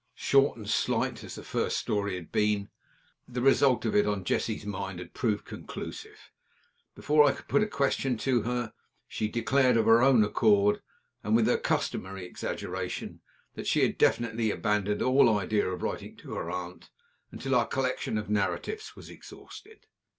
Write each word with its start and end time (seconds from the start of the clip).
Short 0.17 0.57
and 0.57 0.67
slight 0.67 1.23
as 1.23 1.35
the 1.35 1.43
first 1.43 1.77
story 1.77 2.15
had 2.15 2.31
been, 2.31 2.69
the 3.27 3.39
result 3.39 3.85
of 3.85 3.95
it 3.95 4.07
on 4.07 4.23
Jessie's 4.23 4.65
mind 4.65 4.97
had 4.97 5.13
proved 5.13 5.45
conclusive. 5.45 6.31
Before 6.95 7.23
I 7.23 7.33
could 7.33 7.47
put 7.47 7.59
the 7.59 7.67
question 7.67 8.17
to 8.17 8.41
her, 8.41 8.73
she 9.07 9.27
declared 9.27 9.77
of 9.77 9.85
her 9.85 10.01
own 10.01 10.23
accord, 10.23 10.81
and 11.23 11.35
with 11.35 11.45
her 11.45 11.59
customary 11.59 12.25
exaggeration, 12.25 13.21
that 13.53 13.67
she 13.67 13.83
had 13.83 13.99
definitely 13.99 14.49
abandoned 14.49 15.03
all 15.03 15.37
idea 15.37 15.69
of 15.69 15.83
writing 15.83 16.15
to 16.15 16.33
her 16.33 16.49
aunt 16.49 16.89
until 17.31 17.53
our 17.53 17.67
collection 17.67 18.17
of 18.17 18.27
narratives 18.27 18.95
was 18.95 19.07
exhausted. 19.07 19.85